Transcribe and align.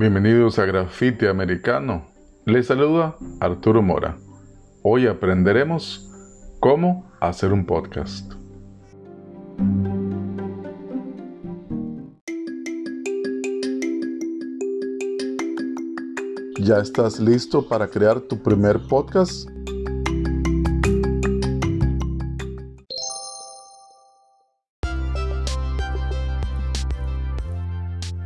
Bienvenidos 0.00 0.58
a 0.58 0.64
Graffiti 0.64 1.26
Americano. 1.26 2.06
Les 2.46 2.68
saluda 2.68 3.16
Arturo 3.38 3.82
Mora. 3.82 4.16
Hoy 4.82 5.06
aprenderemos 5.06 6.10
cómo 6.58 7.12
hacer 7.20 7.52
un 7.52 7.66
podcast. 7.66 8.32
¿Ya 16.60 16.78
estás 16.78 17.20
listo 17.20 17.68
para 17.68 17.86
crear 17.86 18.22
tu 18.22 18.42
primer 18.42 18.80
podcast? 18.88 19.50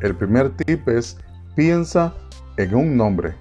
El 0.00 0.14
primer 0.14 0.50
tip 0.56 0.86
es 0.88 1.18
piensa 1.54 2.12
en 2.56 2.74
un 2.74 2.96
nombre. 2.96 3.34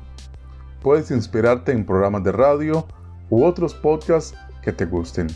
Puedes 0.82 1.12
inspirarte 1.12 1.72
en 1.72 1.86
programas 1.86 2.24
de 2.24 2.32
radio 2.32 2.88
u 3.30 3.44
otros 3.44 3.74
podcasts 3.74 4.38
que 4.62 4.72
te 4.72 4.86
gusten. 4.86 5.28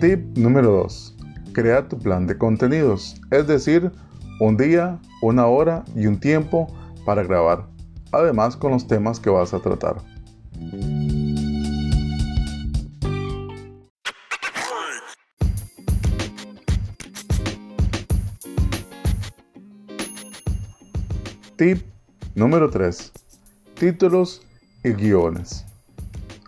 Tip 0.00 0.36
número 0.36 0.70
2. 0.72 1.16
Crea 1.52 1.88
tu 1.88 1.98
plan 1.98 2.26
de 2.26 2.36
contenidos, 2.36 3.20
es 3.30 3.46
decir, 3.46 3.90
un 4.40 4.56
día, 4.56 5.00
una 5.22 5.46
hora 5.46 5.84
y 5.94 6.06
un 6.06 6.20
tiempo 6.20 6.66
para 7.06 7.22
grabar, 7.22 7.66
además 8.12 8.56
con 8.56 8.72
los 8.72 8.86
temas 8.86 9.18
que 9.18 9.30
vas 9.30 9.54
a 9.54 9.60
tratar. 9.60 9.96
Tip 21.56 21.86
número 22.34 22.68
3. 22.68 23.12
Títulos 23.80 24.42
y 24.84 24.90
guiones. 24.90 25.64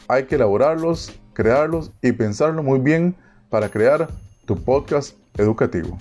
Hay 0.07 0.27
que 0.27 0.35
elaborarlos, 0.35 1.19
crearlos 1.33 1.91
y 2.03 2.13
pensarlo 2.13 2.63
muy 2.63 2.79
bien 2.79 3.17
para 3.49 3.71
crear 3.71 4.11
tu 4.45 4.55
podcast 4.55 5.17
educativo. 5.39 5.97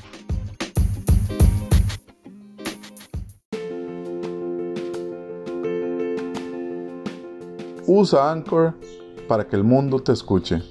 Usa 7.85 8.29
Anchor 8.29 8.73
para 9.29 9.47
que 9.47 9.55
el 9.55 9.63
mundo 9.63 9.99
te 10.03 10.11
escuche. 10.11 10.61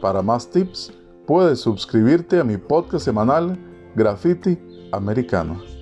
Para 0.00 0.22
más 0.22 0.48
tips, 0.48 0.92
puedes 1.26 1.58
suscribirte 1.58 2.38
a 2.38 2.44
mi 2.44 2.56
podcast 2.56 3.04
semanal 3.04 3.58
Graffiti 3.96 4.56
Americano. 4.92 5.75